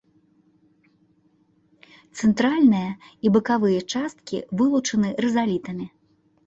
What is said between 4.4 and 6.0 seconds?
вылучаны рызалітамі.